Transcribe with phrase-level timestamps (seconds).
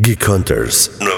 [0.00, 1.17] Geek Hunters, nueva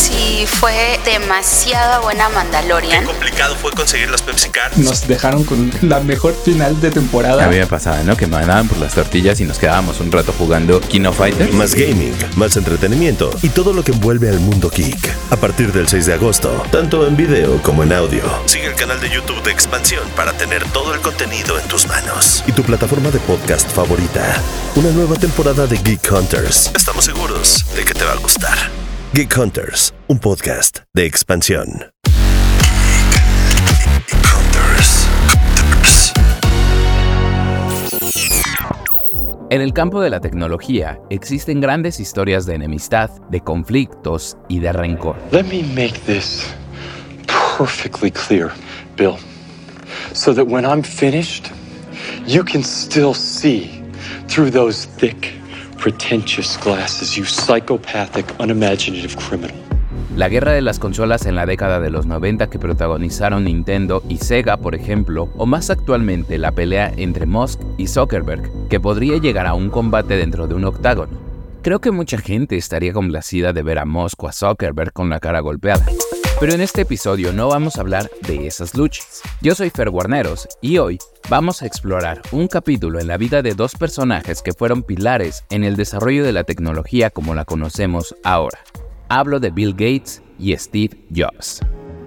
[0.00, 3.00] Sí, fue demasiada buena Mandalorian.
[3.00, 4.78] Qué complicado fue conseguir las Pepsi Cards.
[4.78, 7.44] Nos dejaron con la mejor final de temporada.
[7.44, 8.16] A mí me pasaba, ¿no?
[8.16, 11.52] Que me mandaban por las tortillas y nos quedábamos un rato jugando Kino Fighter.
[11.52, 15.14] Más gaming, más entretenimiento y todo lo que envuelve al mundo geek.
[15.32, 18.22] A partir del 6 de agosto, tanto en video como en audio.
[18.46, 22.42] Sigue el canal de YouTube de Expansión para tener todo el contenido en tus manos.
[22.46, 24.42] Y tu plataforma de podcast favorita.
[24.76, 26.70] Una nueva temporada de Geek Hunters.
[26.74, 28.89] Estamos seguros de que te va a gustar.
[29.12, 31.66] Geek Hunters, un podcast de expansión.
[39.50, 44.72] En el campo de la tecnología existen grandes historias de enemistad, de conflictos y de
[44.72, 45.16] rencor.
[45.32, 46.46] Let me make this
[47.58, 48.52] perfectly clear,
[48.96, 49.16] Bill,
[50.12, 51.50] so that when I'm finished,
[52.28, 53.82] you can still see
[54.28, 55.32] through those thick,
[55.86, 59.54] you psychopathic, unimaginative criminal.
[60.16, 64.18] La guerra de las consolas en la década de los 90 que protagonizaron Nintendo y
[64.18, 69.46] Sega, por ejemplo, o más actualmente la pelea entre Musk y Zuckerberg, que podría llegar
[69.46, 71.16] a un combate dentro de un octágono.
[71.62, 75.20] Creo que mucha gente estaría complacida de ver a Musk o a Zuckerberg con la
[75.20, 75.86] cara golpeada.
[76.40, 79.20] Pero en este episodio no vamos a hablar de esas luchas.
[79.42, 83.52] Yo soy Fer Guarneros y hoy vamos a explorar un capítulo en la vida de
[83.52, 88.58] dos personajes que fueron pilares en el desarrollo de la tecnología como la conocemos ahora.
[89.10, 91.60] Hablo de Bill Gates y Steve Jobs.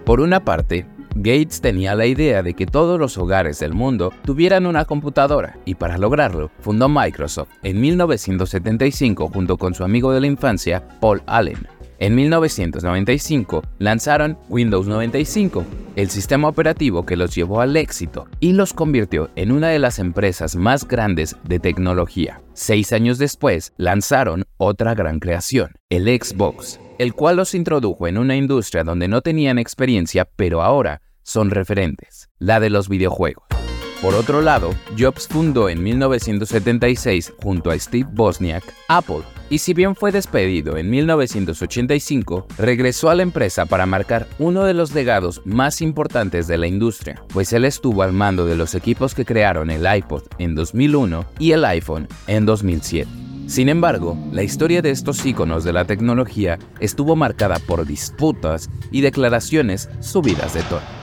[0.04, 4.66] Por una parte, Gates tenía la idea de que todos los hogares del mundo tuvieran
[4.66, 10.28] una computadora y para lograrlo fundó Microsoft en 1975 junto con su amigo de la
[10.28, 11.68] infancia, Paul Allen.
[12.04, 15.64] En 1995 lanzaron Windows 95,
[15.96, 20.00] el sistema operativo que los llevó al éxito y los convirtió en una de las
[20.00, 22.42] empresas más grandes de tecnología.
[22.52, 28.36] Seis años después lanzaron otra gran creación, el Xbox, el cual los introdujo en una
[28.36, 33.63] industria donde no tenían experiencia pero ahora son referentes, la de los videojuegos.
[34.04, 39.96] Por otro lado, Jobs fundó en 1976 junto a Steve Wozniak Apple y si bien
[39.96, 45.80] fue despedido en 1985, regresó a la empresa para marcar uno de los legados más
[45.80, 49.88] importantes de la industria, pues él estuvo al mando de los equipos que crearon el
[49.96, 53.10] iPod en 2001 y el iPhone en 2007.
[53.48, 59.00] Sin embargo, la historia de estos íconos de la tecnología estuvo marcada por disputas y
[59.00, 61.03] declaraciones subidas de tono.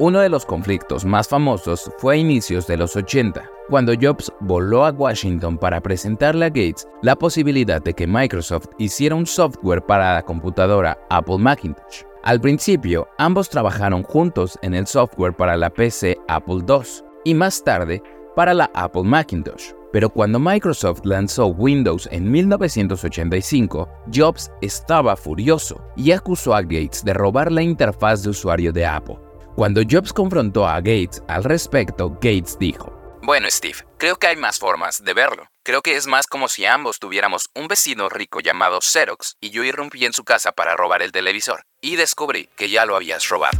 [0.00, 4.84] Uno de los conflictos más famosos fue a inicios de los 80, cuando Jobs voló
[4.84, 10.14] a Washington para presentarle a Gates la posibilidad de que Microsoft hiciera un software para
[10.14, 12.04] la computadora Apple Macintosh.
[12.22, 17.64] Al principio, ambos trabajaron juntos en el software para la PC Apple II y más
[17.64, 18.00] tarde
[18.36, 19.72] para la Apple Macintosh.
[19.92, 27.14] Pero cuando Microsoft lanzó Windows en 1985, Jobs estaba furioso y acusó a Gates de
[27.14, 29.27] robar la interfaz de usuario de Apple.
[29.58, 32.92] Cuando Jobs confrontó a Gates al respecto, Gates dijo,
[33.24, 35.48] Bueno, Steve, creo que hay más formas de verlo.
[35.64, 39.64] Creo que es más como si ambos tuviéramos un vecino rico llamado Xerox y yo
[39.64, 43.58] irrumpí en su casa para robar el televisor y descubrí que ya lo habías robado.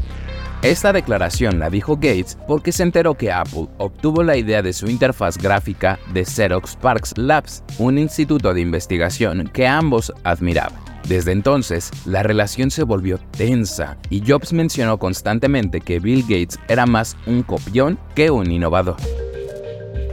[0.62, 4.86] Esta declaración la dijo Gates porque se enteró que Apple obtuvo la idea de su
[4.86, 10.87] interfaz gráfica de Xerox Parks Labs, un instituto de investigación que ambos admiraban.
[11.06, 16.86] Desde entonces, la relación se volvió tensa y Jobs mencionó constantemente que Bill Gates era
[16.86, 18.96] más un copión que un innovador.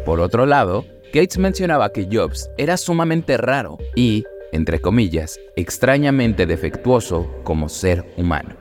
[0.06, 7.30] Por otro lado, Gates mencionaba que Jobs era sumamente raro y, entre comillas, extrañamente defectuoso
[7.44, 8.56] como ser humano.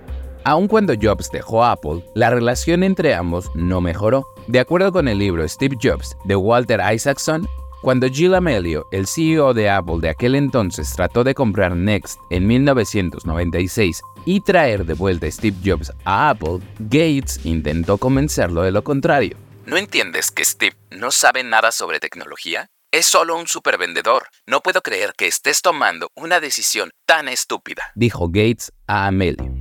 [0.47, 4.27] Aun cuando Jobs dejó Apple, la relación entre ambos no mejoró.
[4.47, 7.49] De acuerdo con el libro Steve Jobs de Walter Isaacson,
[7.85, 12.47] cuando Gil Amelio, el CEO de Apple de aquel entonces, trató de comprar Next en
[12.47, 18.83] 1996 y traer de vuelta a Steve Jobs a Apple, Gates intentó convencerlo de lo
[18.83, 19.37] contrario.
[19.67, 22.69] ¿No entiendes que Steve no sabe nada sobre tecnología?
[22.91, 24.29] Es solo un supervendedor.
[24.47, 29.54] No puedo creer que estés tomando una decisión tan estúpida, dijo Gates a Amelio.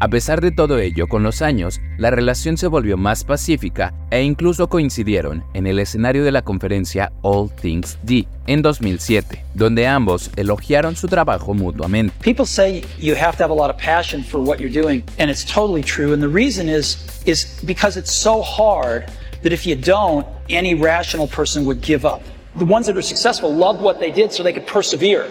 [0.00, 4.22] A pesar de todo ello, con los años, la relación se volvió más pacífica e
[4.22, 10.30] incluso coincidieron en el escenario de la conferencia All Things D en 2007, donde ambos
[10.36, 12.14] elogiaron su trabajo mutuamente.
[12.22, 15.28] People say you have to have a lot of passion for what you're doing, and
[15.28, 16.12] it's totally true.
[16.12, 19.06] And the reason is is because it's so hard
[19.42, 22.22] that if you don't, any rational person would give up.
[22.56, 25.26] The ones that are successful loved what they did so they could persevere.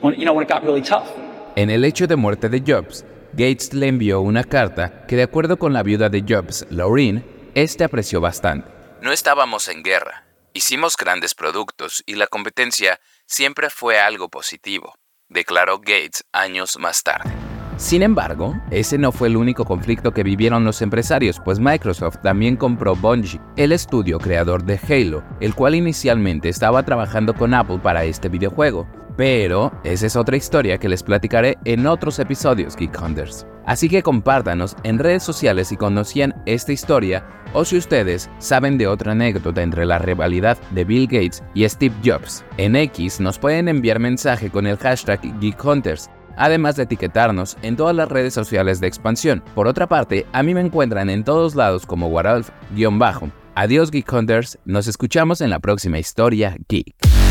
[0.00, 1.08] When, you know, when it got really tough.
[1.56, 3.04] En el hecho de muerte de Jobs,
[3.36, 7.22] Gates le envió una carta que de acuerdo con la viuda de Jobs, Laureen,
[7.54, 8.70] este apreció bastante.
[9.02, 10.24] No estábamos en guerra.
[10.54, 14.94] Hicimos grandes productos y la competencia siempre fue algo positivo.
[15.28, 17.45] declaró Gates años más tarde.
[17.76, 22.56] Sin embargo, ese no fue el único conflicto que vivieron los empresarios, pues Microsoft también
[22.56, 28.04] compró Bungie, el estudio creador de Halo, el cual inicialmente estaba trabajando con Apple para
[28.04, 28.88] este videojuego.
[29.18, 33.46] Pero esa es otra historia que les platicaré en otros episodios Geek Hunters.
[33.66, 38.86] Así que compártanos en redes sociales si conocían esta historia o si ustedes saben de
[38.86, 42.44] otra anécdota entre la rivalidad de Bill Gates y Steve Jobs.
[42.56, 47.76] En X nos pueden enviar mensaje con el hashtag Geek Hunters además de etiquetarnos en
[47.76, 49.42] todas las redes sociales de expansión.
[49.54, 53.30] Por otra parte, a mí me encuentran en todos lados como Waralf-bajo.
[53.54, 57.25] Adiós Geek Hunters, nos escuchamos en la próxima historia Geek.